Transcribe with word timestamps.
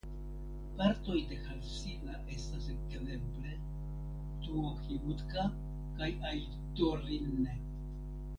Partoj 0.77 1.17
de 1.33 1.35
Halssila 1.41 2.15
estas 2.35 2.65
ekzemple 2.75 3.53
Tuohimutka 4.47 5.47
kaj 6.01 6.11
Aittorinne. 6.33 7.61